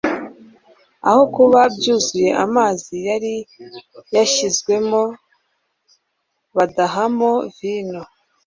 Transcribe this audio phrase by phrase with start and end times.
[1.07, 3.33] Aho kuba byuzuye amazi yari
[4.15, 5.01] yashyizwemo,
[6.55, 8.01] badahamo vino.